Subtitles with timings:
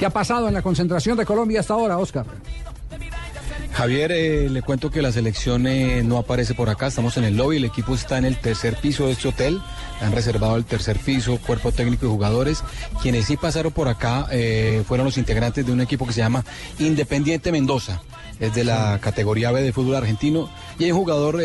[0.00, 2.24] ¿Qué ha pasado en la concentración de Colombia hasta ahora, Oscar?
[3.74, 7.36] Javier, eh, le cuento que la selección eh, no aparece por acá, estamos en el
[7.36, 9.60] lobby, el equipo está en el tercer piso de este hotel,
[10.00, 12.64] han reservado el tercer piso, cuerpo técnico y jugadores.
[13.02, 16.46] Quienes sí pasaron por acá eh, fueron los integrantes de un equipo que se llama
[16.78, 18.00] Independiente Mendoza,
[18.38, 20.48] es de la categoría B de fútbol argentino,
[20.78, 21.42] y hay un jugador,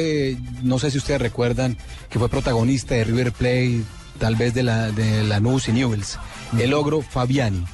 [0.63, 1.77] no sé si ustedes recuerdan,
[2.09, 3.81] que fue protagonista de River Plate,
[4.17, 6.17] tal vez de la de Lanús y Newells,
[6.57, 7.65] el ogro Fabiani.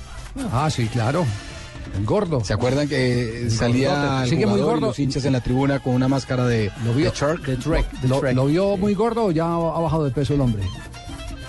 [0.52, 1.26] Ah, sí, claro.
[1.98, 2.44] El gordo.
[2.44, 4.88] ¿Se acuerdan que salía Sigue muy gordo.
[4.88, 7.42] los hinchas en la tribuna con una máscara de, ¿Lo vio, de Shark?
[7.46, 10.64] de de ¿Lo, ¿Lo, vio muy gordo o ya ha bajado de peso el hombre?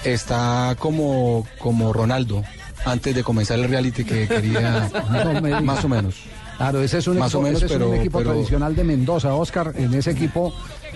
[0.05, 2.43] Está como, como Ronaldo,
[2.85, 4.91] antes de comenzar el reality que quería
[5.43, 6.17] no más o menos.
[6.57, 8.31] Claro, ese es un más equipo, o menos, ese pero, es un equipo pero...
[8.33, 9.73] tradicional de Mendoza, Oscar.
[9.77, 10.53] En ese equipo,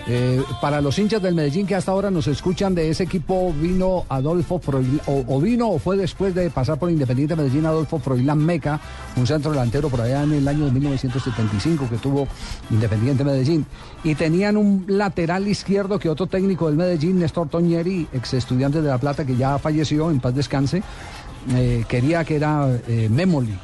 [0.09, 4.05] eh, para los hinchas del Medellín que hasta ahora nos escuchan, de ese equipo vino
[4.07, 8.79] Adolfo Froilán, o, vino o fue después de pasar por Independiente Medellín Adolfo Froilán Meca,
[9.17, 12.25] un centro delantero por allá en el año de 1975 que tuvo
[12.69, 13.65] Independiente Medellín.
[14.05, 18.87] Y tenían un lateral izquierdo que otro técnico del Medellín, Néstor Toñeri, ex estudiante de
[18.87, 20.83] La Plata, que ya falleció, en paz descanse,
[21.53, 23.57] eh, quería que era eh, Memoli.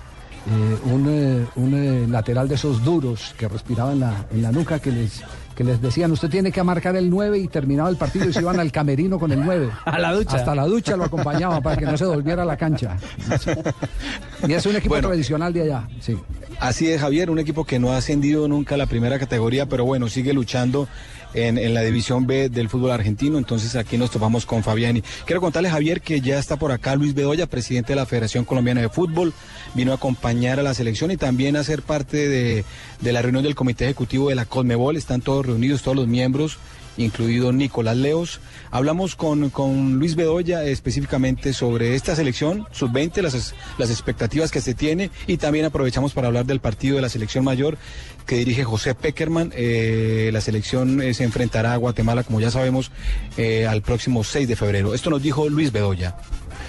[0.46, 5.23] Eh, un, un lateral de esos duros que respiraba la, en la nuca que les,
[5.56, 8.42] que les decían usted tiene que marcar el 9 y terminaba el partido y se
[8.42, 9.70] iban al camerino con el 9.
[9.86, 10.38] A la ducha.
[10.38, 12.98] Hasta la ducha lo acompañaba para que no se volviera a la cancha.
[14.48, 15.08] Y es un equipo Bueno.
[15.09, 15.88] tradicional de allá.
[16.02, 16.18] Sí.
[16.59, 19.86] Así es, Javier, un equipo que no ha ascendido nunca a la primera categoría, pero
[19.86, 20.88] bueno, sigue luchando
[21.34, 23.38] en, en, la división B del fútbol argentino.
[23.38, 25.02] Entonces aquí nos topamos con Fabiani.
[25.26, 28.81] Quiero contarle, Javier, que ya está por acá Luis Bedoya, presidente de la Federación Colombiana
[28.81, 29.34] de Fútbol.
[29.74, 32.66] Vino a acompañar a la selección y también a ser parte de,
[33.02, 34.96] de la reunión del Comité Ejecutivo de la Colmebol.
[34.98, 36.58] Están todos reunidos, todos los miembros
[36.98, 38.40] incluido Nicolás Leos.
[38.72, 39.52] Hablamos con,
[39.98, 45.66] Luis Bedoya específicamente sobre esta selección sub-20, las, las expectativas que se tiene y también
[45.66, 47.78] aprovechamos para hablar del partido de la selección mayor
[48.26, 49.52] que dirige José Peckerman.
[49.56, 52.92] Eh, la selección eh, se enfrentará a Guatemala, como ya sabemos,
[53.38, 54.94] eh, al próximo 6 de febrero.
[54.94, 56.16] Esto nos dijo Luis Bedoya.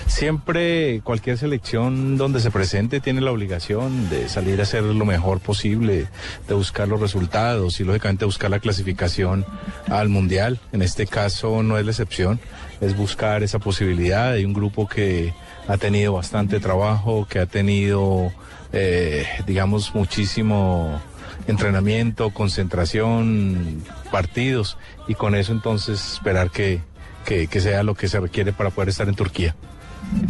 [0.06, 5.40] Siempre cualquier selección donde se presente tiene la obligación de salir a hacer lo mejor
[5.40, 6.08] posible,
[6.46, 9.44] de buscar los resultados y lógicamente buscar la clasificación
[9.88, 10.58] al mundial.
[10.72, 12.40] En este caso no es la excepción,
[12.80, 14.32] es buscar esa posibilidad.
[14.32, 15.34] Hay un grupo que
[15.68, 18.32] ha tenido bastante trabajo, que ha tenido,
[18.72, 20.98] eh, digamos, muchísimo
[21.46, 26.80] entrenamiento, concentración, partidos y con eso entonces esperar que,
[27.26, 29.54] que, sea lo que se requiere para poder estar en Turquía.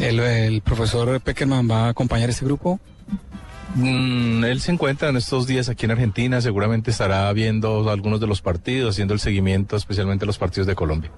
[0.01, 2.81] ¿El, el profesor Peckerman va a acompañar este grupo?
[3.75, 8.27] Mm, él se encuentra en estos días aquí en Argentina, seguramente estará viendo algunos de
[8.27, 11.11] los partidos, haciendo el seguimiento especialmente los partidos de Colombia.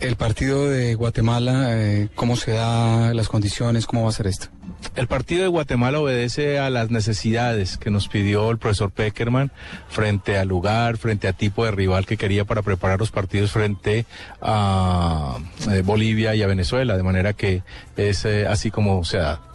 [0.00, 3.86] El partido de Guatemala, eh, ¿cómo se da las condiciones?
[3.86, 4.48] ¿Cómo va a ser esto?
[4.94, 9.50] El partido de Guatemala obedece a las necesidades que nos pidió el profesor Peckerman
[9.88, 14.06] frente al lugar, frente a tipo de rival que quería para preparar los partidos frente
[14.40, 15.38] a
[15.70, 17.62] eh, Bolivia y a Venezuela, de manera que
[17.96, 19.47] es eh, así como se da.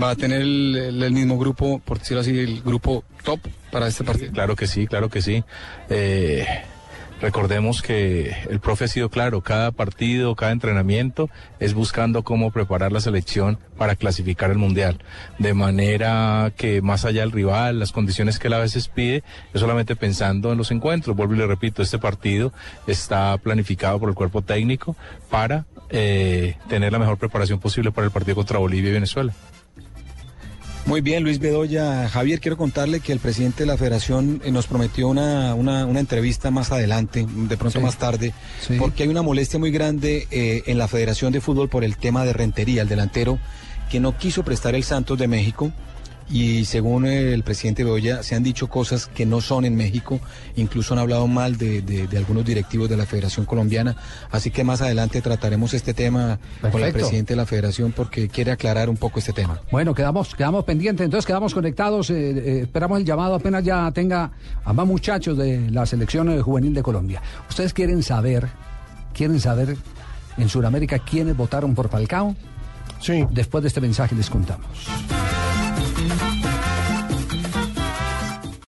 [0.00, 3.40] ¿Va a tener el, mismo grupo, por decirlo así, el grupo top
[3.70, 4.32] para este partido?
[4.32, 5.44] Claro que sí, claro que sí.
[5.88, 6.46] Eh,
[7.20, 11.28] Recordemos que el profe ha sido claro, cada partido, cada entrenamiento
[11.58, 14.98] es buscando cómo preparar la selección para clasificar el mundial.
[15.38, 19.60] De manera que más allá del rival, las condiciones que él a veces pide, es
[19.60, 21.16] solamente pensando en los encuentros.
[21.16, 22.52] Vuelvo y le repito, este partido
[22.86, 24.96] está planificado por el cuerpo técnico
[25.28, 29.32] para eh, tener la mejor preparación posible para el partido contra Bolivia y Venezuela.
[30.88, 32.08] Muy bien, Luis Bedoya.
[32.08, 36.50] Javier, quiero contarle que el presidente de la federación nos prometió una, una, una entrevista
[36.50, 37.84] más adelante, de pronto sí.
[37.84, 38.32] más tarde,
[38.66, 38.76] sí.
[38.78, 42.24] porque hay una molestia muy grande eh, en la Federación de Fútbol por el tema
[42.24, 43.38] de Rentería, el delantero
[43.90, 45.72] que no quiso prestar el Santos de México.
[46.30, 50.20] Y según el presidente Bedoya, se han dicho cosas que no son en México,
[50.56, 53.96] incluso han hablado mal de, de, de algunos directivos de la Federación Colombiana.
[54.30, 56.70] Así que más adelante trataremos este tema Perfecto.
[56.70, 59.60] con el presidente de la Federación porque quiere aclarar un poco este tema.
[59.70, 62.10] Bueno, quedamos, quedamos pendientes, entonces quedamos conectados.
[62.10, 64.30] Eh, eh, esperamos el llamado apenas ya tenga
[64.64, 67.22] a más muchachos de la selección juvenil de Colombia.
[67.48, 68.48] Ustedes quieren saber,
[69.14, 69.76] quieren saber
[70.36, 72.36] en Sudamérica quiénes votaron por Falcao.
[73.00, 73.24] Sí.
[73.30, 74.66] Después de este mensaje les contamos.
[75.98, 76.37] Thank you.